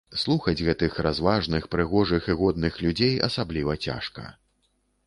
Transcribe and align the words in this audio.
Слухаць 0.19 0.63
гэтых 0.67 0.95
разважных, 1.07 1.67
прыгожых 1.75 2.31
і 2.33 2.39
годных 2.41 2.83
людзей 2.87 3.13
асабліва 3.31 3.79
цяжка. 3.87 4.31